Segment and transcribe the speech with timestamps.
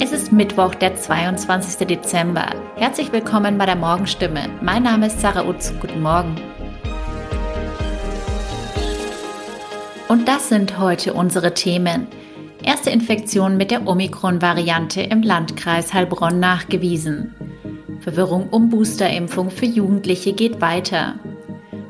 [0.00, 1.86] Es ist Mittwoch, der 22.
[1.86, 2.46] Dezember.
[2.74, 4.48] Herzlich willkommen bei der Morgenstimme.
[4.62, 5.72] Mein Name ist Sarah Utz.
[5.80, 6.34] Guten Morgen.
[10.08, 12.08] Und das sind heute unsere Themen.
[12.64, 17.34] Erste Infektion mit der Omikron-Variante im Landkreis Heilbronn nachgewiesen.
[18.00, 21.14] Verwirrung um Boosterimpfung für Jugendliche geht weiter.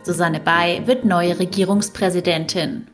[0.02, 2.87] Susanne Bay wird neue Regierungspräsidentin.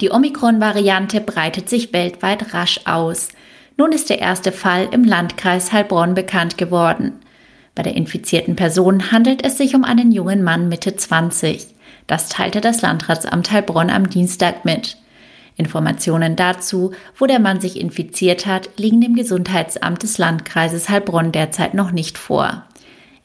[0.00, 3.28] Die Omikron-Variante breitet sich weltweit rasch aus.
[3.78, 7.12] Nun ist der erste Fall im Landkreis Heilbronn bekannt geworden.
[7.74, 11.66] Bei der infizierten Person handelt es sich um einen jungen Mann Mitte 20.
[12.06, 14.96] Das teilte das Landratsamt Heilbronn am Dienstag mit.
[15.56, 21.74] Informationen dazu, wo der Mann sich infiziert hat, liegen dem Gesundheitsamt des Landkreises Heilbronn derzeit
[21.74, 22.64] noch nicht vor.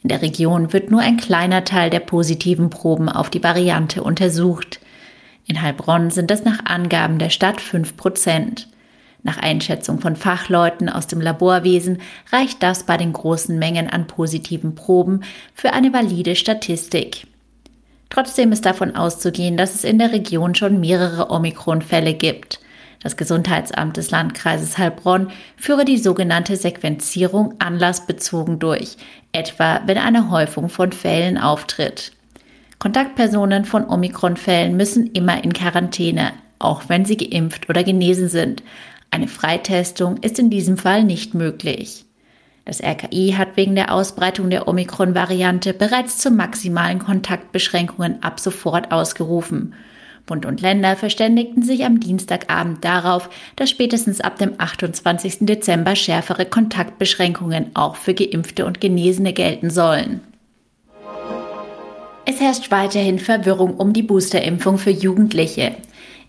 [0.03, 4.80] In der Region wird nur ein kleiner Teil der positiven Proben auf die Variante untersucht.
[5.51, 8.69] In Heilbronn sind es nach Angaben der Stadt 5 Prozent.
[9.21, 11.99] Nach Einschätzung von Fachleuten aus dem Laborwesen
[12.31, 17.27] reicht das bei den großen Mengen an positiven Proben für eine valide Statistik.
[18.09, 22.61] Trotzdem ist davon auszugehen, dass es in der Region schon mehrere Omikron-Fälle gibt.
[23.03, 28.95] Das Gesundheitsamt des Landkreises Heilbronn führe die sogenannte Sequenzierung anlassbezogen durch,
[29.33, 32.13] etwa wenn eine Häufung von Fällen auftritt.
[32.81, 38.63] Kontaktpersonen von Omikron-Fällen müssen immer in Quarantäne, auch wenn sie geimpft oder genesen sind.
[39.11, 42.05] Eine Freitestung ist in diesem Fall nicht möglich.
[42.65, 49.75] Das RKI hat wegen der Ausbreitung der Omikron-Variante bereits zu maximalen Kontaktbeschränkungen ab sofort ausgerufen.
[50.25, 55.41] Bund und Länder verständigten sich am Dienstagabend darauf, dass spätestens ab dem 28.
[55.41, 60.21] Dezember schärfere Kontaktbeschränkungen auch für Geimpfte und Genesene gelten sollen.
[62.23, 65.75] Es herrscht weiterhin Verwirrung um die Boosterimpfung für Jugendliche.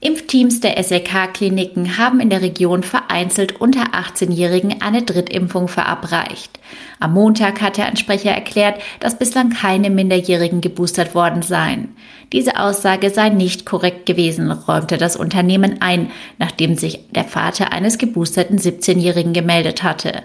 [0.01, 6.59] Impfteams der SLK-Kliniken haben in der Region vereinzelt unter 18-Jährigen eine Drittimpfung verabreicht.
[6.99, 11.95] Am Montag hat der Ansprecher erklärt, dass bislang keine Minderjährigen geboostert worden seien.
[12.33, 17.99] Diese Aussage sei nicht korrekt gewesen, räumte das Unternehmen ein, nachdem sich der Vater eines
[17.99, 20.23] geboosterten 17-Jährigen gemeldet hatte.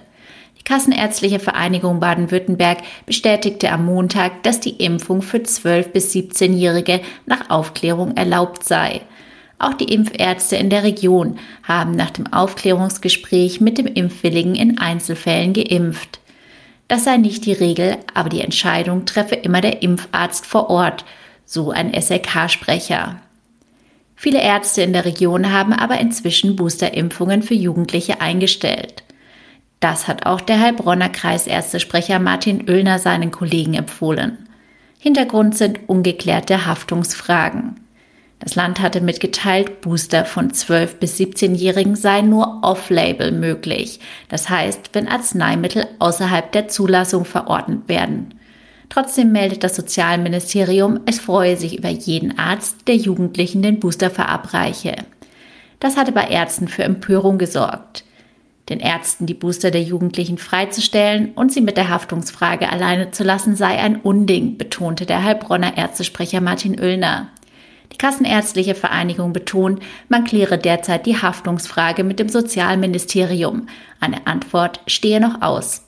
[0.58, 7.50] Die Kassenärztliche Vereinigung Baden-Württemberg bestätigte am Montag, dass die Impfung für 12- bis 17-Jährige nach
[7.50, 9.02] Aufklärung erlaubt sei.
[9.60, 15.54] Auch die Impfärzte in der Region haben nach dem Aufklärungsgespräch mit dem Impfwilligen in Einzelfällen
[15.54, 16.20] geimpft.
[16.88, 21.06] Das sei nicht die Regel, aber die Entscheidung treffe immer der Impfarzt vor Ort,
[21.46, 23.20] so ein SLK-Sprecher.
[24.16, 29.04] Viele Ärzte in der Region haben aber inzwischen Boosterimpfungen für Jugendliche eingestellt.
[29.80, 34.50] Das hat auch der Heilbronner Kreisärztesprecher Martin Oellner seinen Kollegen empfohlen.
[34.98, 37.80] Hintergrund sind ungeklärte Haftungsfragen.
[38.40, 44.00] Das Land hatte mitgeteilt, Booster von 12 bis 17-Jährigen seien nur off-label möglich.
[44.30, 48.34] Das heißt, wenn Arzneimittel außerhalb der Zulassung verordnet werden.
[48.90, 54.96] Trotzdem meldet das Sozialministerium, es freue sich über jeden Arzt, der Jugendlichen den Booster verabreiche.
[55.80, 58.04] Das hatte bei Ärzten für Empörung gesorgt.
[58.70, 63.56] Den Ärzten die Booster der Jugendlichen freizustellen und sie mit der Haftungsfrage alleine zu lassen,
[63.56, 67.30] sei ein Unding, betonte der Heilbronner Ärztesprecher Martin Oellner.
[67.94, 73.68] Die Kassenärztliche Vereinigung betont, man kläre derzeit die Haftungsfrage mit dem Sozialministerium.
[74.02, 75.84] Eine Antwort stehe noch aus.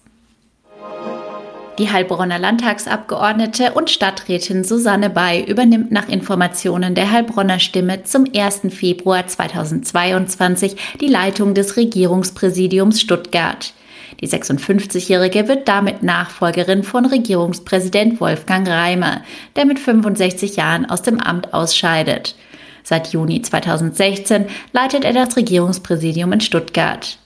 [1.79, 8.63] Die Heilbronner Landtagsabgeordnete und Stadträtin Susanne Bay übernimmt nach Informationen der Heilbronner Stimme zum 1.
[8.69, 13.71] Februar 2022 die Leitung des Regierungspräsidiums Stuttgart.
[14.19, 19.21] Die 56-Jährige wird damit Nachfolgerin von Regierungspräsident Wolfgang Reimer,
[19.55, 22.35] der mit 65 Jahren aus dem Amt ausscheidet.
[22.83, 27.19] Seit Juni 2016 leitet er das Regierungspräsidium in Stuttgart.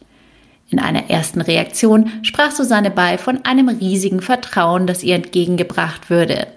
[0.70, 6.48] In einer ersten Reaktion sprach Susanne Bay von einem riesigen Vertrauen, das ihr entgegengebracht würde.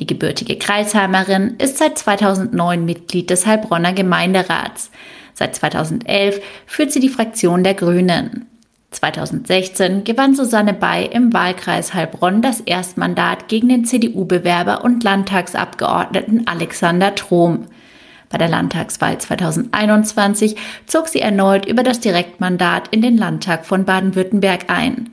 [0.00, 4.90] Die gebürtige Kreisheimerin ist seit 2009 Mitglied des Heilbronner Gemeinderats.
[5.34, 8.46] Seit 2011 führt sie die Fraktion der Grünen.
[8.90, 17.14] 2016 gewann Susanne Bay im Wahlkreis Heilbronn das Erstmandat gegen den CDU-Bewerber und Landtagsabgeordneten Alexander
[17.14, 17.66] Trom.
[18.30, 24.66] Bei der Landtagswahl 2021 zog sie erneut über das Direktmandat in den Landtag von Baden-Württemberg
[24.68, 25.10] ein.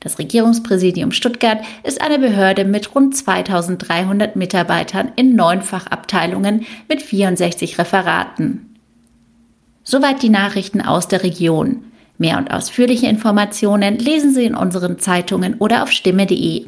[0.00, 7.78] Das Regierungspräsidium Stuttgart ist eine Behörde mit rund 2300 Mitarbeitern in neun Fachabteilungen mit 64
[7.78, 8.76] Referaten.
[9.82, 11.84] Soweit die Nachrichten aus der Region.
[12.18, 16.66] Mehr und ausführliche Informationen lesen Sie in unseren Zeitungen oder auf stimme.de.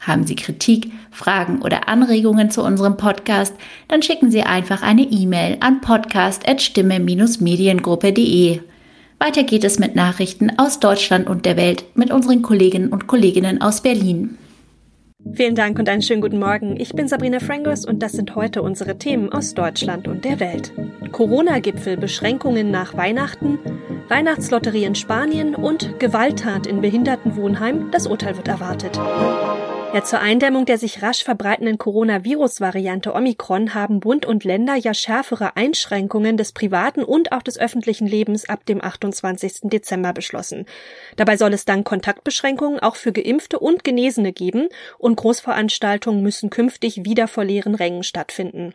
[0.00, 3.54] Haben Sie Kritik, Fragen oder Anregungen zu unserem Podcast,
[3.88, 8.60] dann schicken Sie einfach eine E-Mail an podcast.stimme-mediengruppe.de.
[9.18, 13.60] Weiter geht es mit Nachrichten aus Deutschland und der Welt mit unseren Kolleginnen und Kolleginnen
[13.60, 14.38] aus Berlin.
[15.34, 16.78] Vielen Dank und einen schönen guten Morgen.
[16.78, 20.72] Ich bin Sabrina Frangos und das sind heute unsere Themen aus Deutschland und der Welt.
[21.10, 23.58] Corona-Gipfel, Beschränkungen nach Weihnachten,
[24.08, 27.90] Weihnachtslotterie in Spanien und Gewalttat in Behindertenwohnheim.
[27.90, 29.00] Das Urteil wird erwartet.
[29.94, 35.56] Ja, zur Eindämmung der sich rasch verbreitenden Coronavirus-Variante Omikron haben Bund und Länder ja schärfere
[35.56, 39.60] Einschränkungen des privaten und auch des öffentlichen Lebens ab dem 28.
[39.62, 40.66] Dezember beschlossen.
[41.16, 44.68] Dabei soll es dann Kontaktbeschränkungen auch für Geimpfte und Genesene geben
[44.98, 48.74] und Großveranstaltungen müssen künftig wieder vor leeren Rängen stattfinden.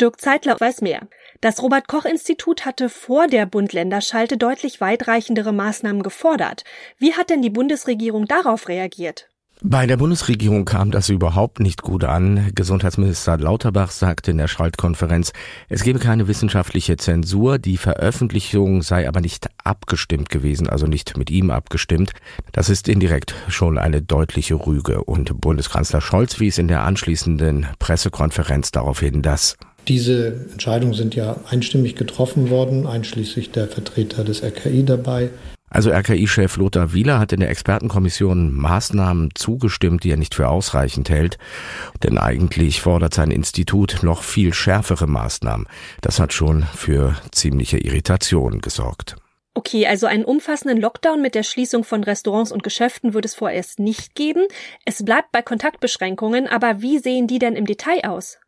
[0.00, 1.08] Dirk Zeitler weiß mehr.
[1.40, 6.62] Das Robert Koch Institut hatte vor der Bund-Länder-Schalte deutlich weitreichendere Maßnahmen gefordert.
[6.98, 9.31] Wie hat denn die Bundesregierung darauf reagiert?
[9.64, 12.50] Bei der Bundesregierung kam das überhaupt nicht gut an.
[12.52, 15.32] Gesundheitsminister Lauterbach sagte in der Schaltkonferenz,
[15.68, 21.30] es gebe keine wissenschaftliche Zensur, die Veröffentlichung sei aber nicht abgestimmt gewesen, also nicht mit
[21.30, 22.12] ihm abgestimmt.
[22.50, 28.72] Das ist indirekt schon eine deutliche Rüge und Bundeskanzler Scholz wies in der anschließenden Pressekonferenz
[28.72, 29.56] darauf hin, dass
[29.86, 35.30] diese Entscheidungen sind ja einstimmig getroffen worden, einschließlich der Vertreter des RKI dabei.
[35.72, 41.08] Also RKI-Chef Lothar Wieler hat in der Expertenkommission Maßnahmen zugestimmt, die er nicht für ausreichend
[41.08, 41.38] hält.
[42.02, 45.66] Denn eigentlich fordert sein Institut noch viel schärfere Maßnahmen.
[46.02, 49.16] Das hat schon für ziemliche Irritation gesorgt.
[49.54, 53.78] Okay, also einen umfassenden Lockdown mit der Schließung von Restaurants und Geschäften wird es vorerst
[53.78, 54.46] nicht geben.
[54.84, 58.38] Es bleibt bei Kontaktbeschränkungen, aber wie sehen die denn im Detail aus?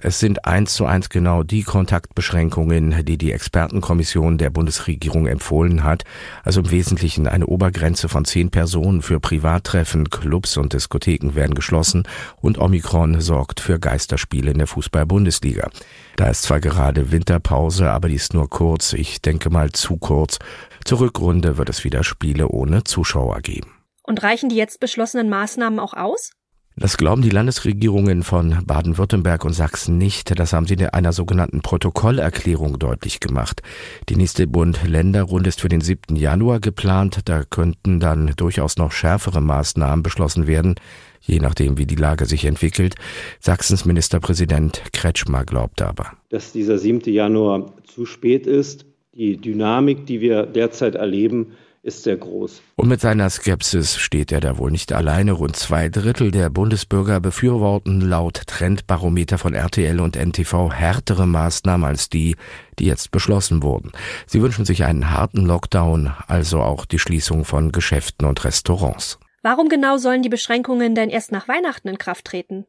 [0.00, 6.04] Es sind eins zu eins genau die Kontaktbeschränkungen, die die Expertenkommission der Bundesregierung empfohlen hat.
[6.42, 12.04] Also im Wesentlichen eine Obergrenze von zehn Personen für Privattreffen, Clubs und Diskotheken werden geschlossen
[12.40, 15.70] und Omikron sorgt für Geisterspiele in der Fußball-Bundesliga.
[16.16, 20.38] Da ist zwar gerade Winterpause, aber die ist nur kurz, ich denke mal zu kurz.
[20.84, 23.70] Zur Rückrunde wird es wieder Spiele ohne Zuschauer geben.
[24.02, 26.32] Und reichen die jetzt beschlossenen Maßnahmen auch aus?
[26.76, 30.38] Das glauben die Landesregierungen von Baden-Württemberg und Sachsen nicht.
[30.38, 33.62] Das haben sie in einer sogenannten Protokollerklärung deutlich gemacht.
[34.08, 36.16] Die nächste Bund-Länder-Runde ist für den 7.
[36.16, 37.20] Januar geplant.
[37.26, 40.76] Da könnten dann durchaus noch schärfere Maßnahmen beschlossen werden,
[41.20, 42.94] je nachdem, wie die Lage sich entwickelt.
[43.38, 46.12] Sachsens Ministerpräsident Kretschmer glaubt aber.
[46.30, 47.12] Dass dieser 7.
[47.12, 48.86] Januar zu spät ist.
[49.14, 51.48] Die Dynamik, die wir derzeit erleben,
[51.82, 52.62] ist sehr groß.
[52.76, 55.32] Und mit seiner Skepsis steht er da wohl nicht alleine.
[55.32, 62.08] Rund zwei Drittel der Bundesbürger befürworten laut Trendbarometer von RTL und NTV härtere Maßnahmen als
[62.08, 62.36] die,
[62.78, 63.90] die jetzt beschlossen wurden.
[64.26, 69.18] Sie wünschen sich einen harten Lockdown, also auch die Schließung von Geschäften und Restaurants.
[69.42, 72.64] Warum genau sollen die Beschränkungen denn erst nach Weihnachten in Kraft treten?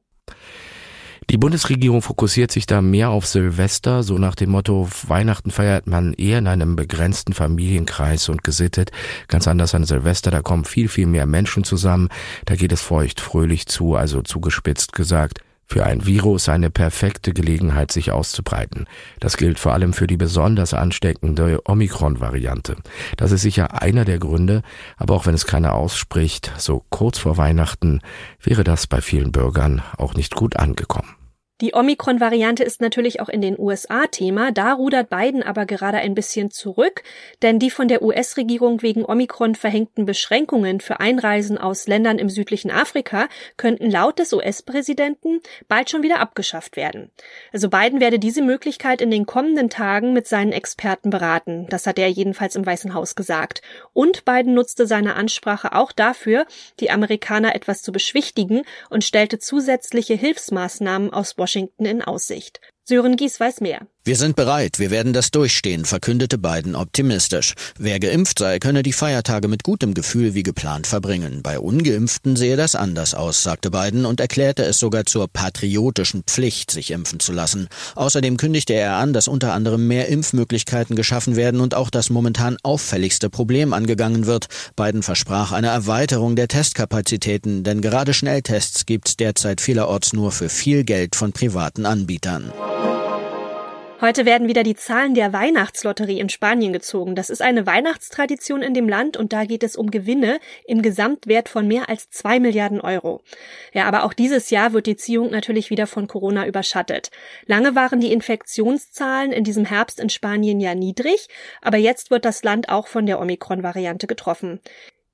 [1.30, 6.14] Die Bundesregierung fokussiert sich da mehr auf Silvester, so nach dem Motto, Weihnachten feiert man
[6.14, 8.92] eher in einem begrenzten Familienkreis und gesittet.
[9.28, 12.10] Ganz anders an Silvester, da kommen viel, viel mehr Menschen zusammen,
[12.46, 15.40] da geht es feucht fröhlich zu, also zugespitzt gesagt.
[15.66, 18.86] Für ein Virus eine perfekte Gelegenheit, sich auszubreiten.
[19.20, 22.76] Das gilt vor allem für die besonders ansteckende Omikron-Variante.
[23.18, 24.62] Das ist sicher einer der Gründe,
[24.98, 28.02] aber auch wenn es keiner ausspricht, so kurz vor Weihnachten
[28.42, 31.16] wäre das bei vielen Bürgern auch nicht gut angekommen.
[31.62, 34.52] Die Omikron-Variante ist natürlich auch in den USA Thema.
[34.52, 37.04] Da rudert Biden aber gerade ein bisschen zurück,
[37.44, 42.72] denn die von der US-Regierung wegen Omikron verhängten Beschränkungen für Einreisen aus Ländern im südlichen
[42.72, 47.12] Afrika könnten laut des US-Präsidenten bald schon wieder abgeschafft werden.
[47.52, 51.68] Also Biden werde diese Möglichkeit in den kommenden Tagen mit seinen Experten beraten.
[51.70, 53.62] Das hat er jedenfalls im Weißen Haus gesagt.
[53.94, 56.48] Und Biden nutzte seine Ansprache auch dafür,
[56.80, 62.62] die Amerikaner etwas zu beschwichtigen und stellte zusätzliche Hilfsmaßnahmen aus Washington in Aussicht.
[62.86, 63.88] Sören Gies weiß mehr.
[64.06, 67.54] Wir sind bereit, wir werden das durchstehen, verkündete Biden optimistisch.
[67.80, 71.42] Wer geimpft sei, könne die Feiertage mit gutem Gefühl wie geplant verbringen.
[71.42, 76.72] Bei ungeimpften sehe das anders aus, sagte Biden und erklärte es sogar zur patriotischen Pflicht,
[76.72, 77.70] sich impfen zu lassen.
[77.96, 82.58] Außerdem kündigte er an, dass unter anderem mehr Impfmöglichkeiten geschaffen werden und auch das momentan
[82.64, 84.48] auffälligste Problem angegangen wird.
[84.76, 90.50] Biden versprach eine Erweiterung der Testkapazitäten, denn gerade Schnelltests gibt es derzeit vielerorts nur für
[90.50, 92.52] viel Geld von privaten Anbietern.
[94.02, 97.16] Heute werden wieder die Zahlen der Weihnachtslotterie in Spanien gezogen.
[97.16, 101.48] Das ist eine Weihnachtstradition in dem Land und da geht es um Gewinne im Gesamtwert
[101.48, 103.22] von mehr als zwei Milliarden Euro.
[103.72, 107.12] Ja, aber auch dieses Jahr wird die Ziehung natürlich wieder von Corona überschattet.
[107.46, 111.30] Lange waren die Infektionszahlen in diesem Herbst in Spanien ja niedrig,
[111.62, 114.60] aber jetzt wird das Land auch von der Omikron-Variante getroffen.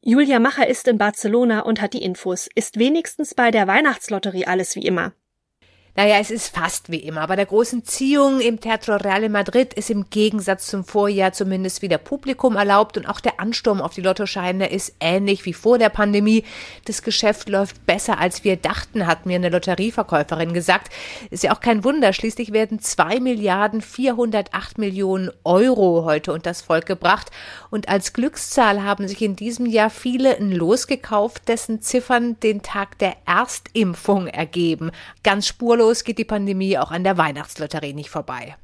[0.01, 2.49] Julia Macher ist in Barcelona und hat die Infos.
[2.55, 5.11] Ist wenigstens bei der Weihnachtslotterie alles wie immer?
[5.99, 7.27] Naja, es ist fast wie immer.
[7.27, 11.81] Bei der großen Ziehung im Teatro Real in Madrid ist im Gegensatz zum Vorjahr zumindest
[11.81, 15.89] wieder Publikum erlaubt und auch der Ansturm auf die Lottoscheine ist ähnlich wie vor der
[15.89, 16.45] Pandemie.
[16.85, 20.89] Das Geschäft läuft besser, als wir dachten, hat mir eine Lotterieverkäuferin gesagt.
[21.31, 22.13] Ist ja auch kein Wunder.
[22.13, 27.29] Schließlich werden zwei Milliarden 408 Millionen Euro heute unter das Volk gebracht.
[27.71, 32.61] Und als Glückszahl haben sich in diesem Jahr viele ein Los gekauft, dessen Ziffern den
[32.61, 34.91] Tag der Erstimpfung ergeben.
[35.23, 38.55] Ganz spurlos geht die Pandemie auch an der Weihnachtslotterie nicht vorbei.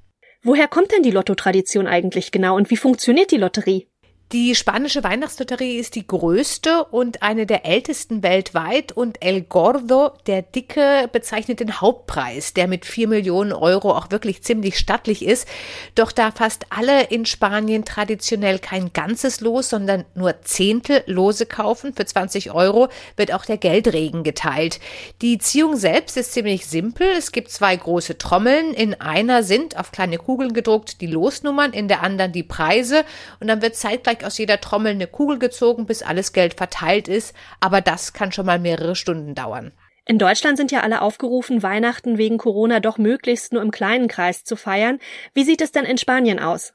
[0.44, 3.88] Woher kommt denn die Lottotradition eigentlich genau und wie funktioniert die Lotterie?
[4.32, 10.42] Die spanische Weihnachtslotterie ist die größte und eine der ältesten weltweit und El Gordo, der
[10.42, 15.48] Dicke, bezeichnet den Hauptpreis, der mit vier Millionen Euro auch wirklich ziemlich stattlich ist.
[15.94, 21.94] Doch da fast alle in Spanien traditionell kein ganzes Los, sondern nur Zehntel Lose kaufen
[21.94, 24.80] für 20 Euro, wird auch der Geldregen geteilt.
[25.22, 27.08] Die Ziehung selbst ist ziemlich simpel.
[27.16, 28.74] Es gibt zwei große Trommeln.
[28.74, 33.06] In einer sind auf kleine Kugeln gedruckt die Losnummern, in der anderen die Preise
[33.40, 37.10] und dann wird zeitgleich zeigt aus jeder Trommel eine Kugel gezogen, bis alles Geld verteilt
[37.10, 39.74] ist, aber das kann schon mal mehrere Stunden dauern.
[40.06, 44.46] In Deutschland sind ja alle aufgerufen, Weihnachten wegen Corona doch möglichst nur im kleinen Kreis
[44.46, 45.00] zu feiern.
[45.34, 46.74] Wie sieht es denn in Spanien aus?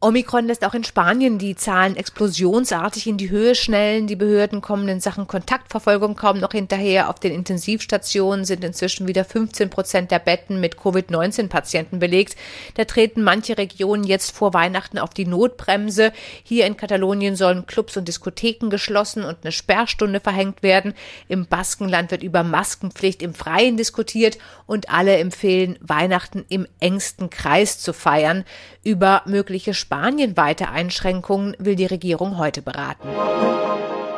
[0.00, 4.06] Omikron lässt auch in Spanien die Zahlen explosionsartig in die Höhe schnellen.
[4.06, 7.10] Die Behörden kommen in Sachen Kontaktverfolgung kaum noch hinterher.
[7.10, 12.36] Auf den Intensivstationen sind inzwischen wieder 15 Prozent der Betten mit Covid-19-Patienten belegt.
[12.74, 16.12] Da treten manche Regionen jetzt vor Weihnachten auf die Notbremse.
[16.44, 20.94] Hier in Katalonien sollen Clubs und Diskotheken geschlossen und eine Sperrstunde verhängt werden.
[21.26, 27.80] Im Baskenland wird über Maskenpflicht im Freien diskutiert und alle empfehlen, Weihnachten im engsten Kreis
[27.80, 28.44] zu feiern.
[28.84, 33.08] Über mögliche spanienweite Einschränkungen will die Regierung heute beraten.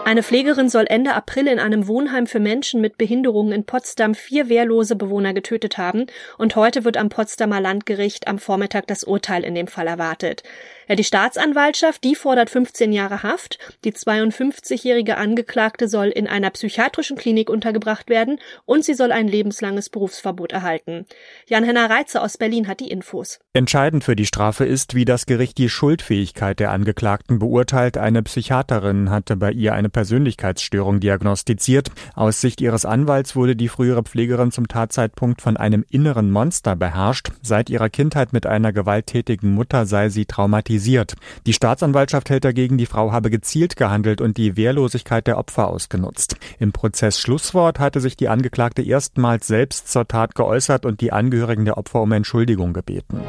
[0.04, 4.48] Eine Pflegerin soll Ende April in einem Wohnheim für Menschen mit Behinderungen in Potsdam vier
[4.48, 6.06] wehrlose Bewohner getötet haben
[6.38, 10.42] und heute wird am Potsdamer Landgericht am Vormittag das Urteil in dem Fall erwartet.
[10.90, 13.60] Ja, die Staatsanwaltschaft, die fordert 15 Jahre Haft.
[13.84, 19.88] Die 52-jährige Angeklagte soll in einer psychiatrischen Klinik untergebracht werden und sie soll ein lebenslanges
[19.88, 21.06] Berufsverbot erhalten.
[21.46, 23.38] Jan-Henner Reitze aus Berlin hat die Infos.
[23.52, 27.96] Entscheidend für die Strafe ist, wie das Gericht die Schuldfähigkeit der Angeklagten beurteilt.
[27.96, 31.92] Eine Psychiaterin hatte bei ihr eine Persönlichkeitsstörung diagnostiziert.
[32.16, 37.30] Aus Sicht ihres Anwalts wurde die frühere Pflegerin zum Tatzeitpunkt von einem inneren Monster beherrscht.
[37.42, 41.14] Seit ihrer Kindheit mit einer gewalttätigen Mutter sei sie traumatisiert kritisiert.
[41.46, 46.36] Die Staatsanwaltschaft hält dagegen, die Frau habe gezielt gehandelt und die Wehrlosigkeit der Opfer ausgenutzt.
[46.58, 51.64] Im Prozess Schlusswort hatte sich die Angeklagte erstmals selbst zur Tat geäußert und die Angehörigen
[51.64, 53.20] der Opfer um Entschuldigung gebeten.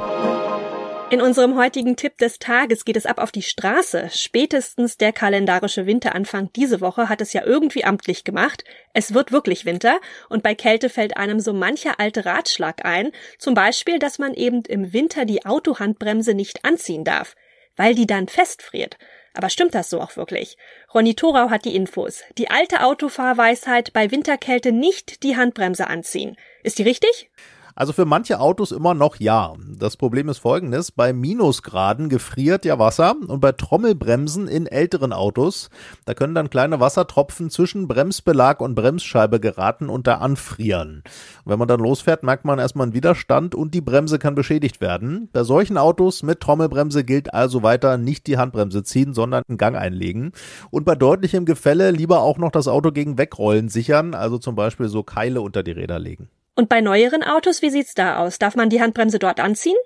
[1.12, 4.08] In unserem heutigen Tipp des Tages geht es ab auf die Straße.
[4.13, 8.63] Spätestens der kalendarische Winteranfang diese Woche hat es ja irgendwie amtlich gemacht.
[8.93, 13.12] Es wird wirklich Winter und bei Kälte fällt einem so mancher alte Ratschlag ein.
[13.39, 17.36] Zum Beispiel, dass man eben im Winter die Autohandbremse nicht anziehen darf,
[17.75, 18.98] weil die dann festfriert.
[19.34, 20.58] Aber stimmt das so auch wirklich?
[20.94, 22.24] Ronny Thorau hat die Infos.
[22.38, 26.36] Die alte Autofahrweisheit bei Winterkälte nicht die Handbremse anziehen.
[26.63, 27.30] Ist die richtig?
[27.75, 29.54] Also für manche Autos immer noch ja.
[29.78, 35.70] Das Problem ist folgendes, bei Minusgraden gefriert ja Wasser und bei Trommelbremsen in älteren Autos,
[36.06, 41.04] da können dann kleine Wassertropfen zwischen Bremsbelag und Bremsscheibe geraten und da anfrieren.
[41.44, 44.82] Und wenn man dann losfährt, merkt man erstmal einen Widerstand und die Bremse kann beschädigt
[44.82, 45.30] werden.
[45.32, 49.75] Bei solchen Autos mit Trommelbremse gilt also weiter nicht die Handbremse ziehen, sondern einen Gang
[49.75, 50.32] einlegen.
[50.70, 54.90] Und bei deutlichem Gefälle lieber auch noch das Auto gegen Wegrollen sichern, also zum Beispiel
[54.90, 56.30] so Keile unter die Räder legen.
[56.62, 58.38] Und bei neueren Autos, wie sieht's da aus?
[58.38, 59.77] Darf man die Handbremse dort anziehen?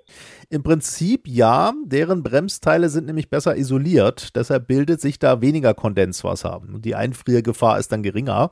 [0.48, 6.62] Im Prinzip ja, deren Bremsteile sind nämlich besser isoliert, deshalb bildet sich da weniger Kondenswasser.
[6.78, 8.50] Die Einfriergefahr ist dann geringer.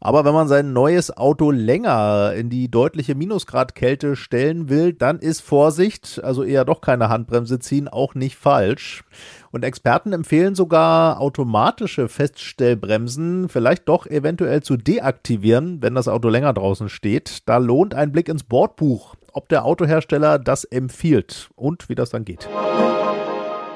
[0.00, 5.40] Aber wenn man sein neues Auto länger in die deutliche Minusgradkälte stellen will, dann ist
[5.40, 9.04] Vorsicht, also eher doch keine Handbremse ziehen, auch nicht falsch.
[9.52, 16.52] Und Experten empfehlen sogar automatische Feststellbremsen vielleicht doch eventuell zu deaktivieren, wenn das Auto länger
[16.52, 17.48] draußen steht.
[17.48, 22.24] Da lohnt ein Blick ins Bordbuch, ob der Autohersteller das empfiehlt und wie das dann
[22.24, 22.48] geht.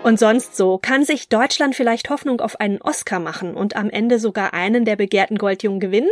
[0.03, 4.19] Und sonst so, kann sich Deutschland vielleicht Hoffnung auf einen Oscar machen und am Ende
[4.19, 6.09] sogar einen der begehrten Goldjungen gewinnen?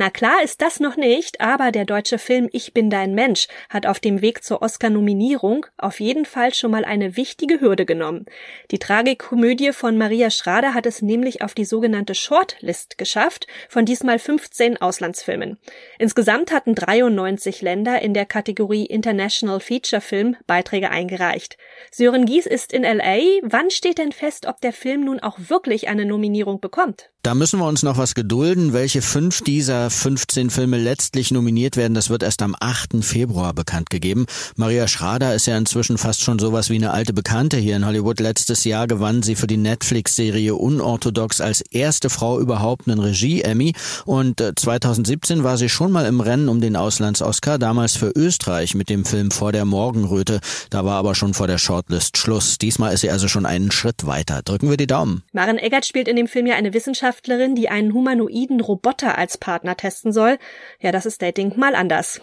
[0.00, 3.84] Na klar ist das noch nicht, aber der deutsche Film Ich bin dein Mensch hat
[3.84, 8.26] auf dem Weg zur Oscar-Nominierung auf jeden Fall schon mal eine wichtige Hürde genommen.
[8.70, 14.20] Die Tragikomödie von Maria Schrader hat es nämlich auf die sogenannte Shortlist geschafft, von diesmal
[14.20, 15.58] 15 Auslandsfilmen.
[15.98, 21.58] Insgesamt hatten 93 Länder in der Kategorie International Feature Film Beiträge eingereicht.
[21.90, 23.18] Sören Gies ist in LA.
[23.42, 27.10] Wann steht denn fest, ob der Film nun auch wirklich eine Nominierung bekommt?
[27.22, 31.76] Da müssen wir uns noch was gedulden, welche fünf dieser aller 15 Filme letztlich nominiert
[31.76, 33.02] werden, das wird erst am 8.
[33.02, 34.26] Februar bekannt gegeben.
[34.56, 38.20] Maria Schrader ist ja inzwischen fast schon sowas wie eine alte Bekannte hier in Hollywood.
[38.20, 43.72] Letztes Jahr gewann sie für die Netflix-Serie Unorthodox als erste Frau überhaupt einen Regie-Emmy
[44.04, 48.74] und 2017 äh, war sie schon mal im Rennen um den Auslands-Oscar, damals für Österreich
[48.74, 50.40] mit dem Film Vor der Morgenröte.
[50.70, 52.58] Da war aber schon vor der Shortlist Schluss.
[52.58, 54.42] Diesmal ist sie also schon einen Schritt weiter.
[54.42, 55.22] Drücken wir die Daumen.
[55.32, 59.76] Maren Eggert spielt in dem Film ja eine Wissenschaftlerin, die einen humanoiden Roboter als Partner
[59.78, 60.36] testen soll.
[60.80, 62.20] Ja, das ist Dating mal anders.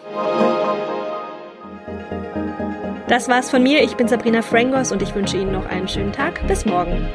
[3.08, 3.82] Das war's von mir.
[3.82, 6.46] Ich bin Sabrina Frangos und ich wünsche Ihnen noch einen schönen Tag.
[6.46, 7.08] Bis morgen.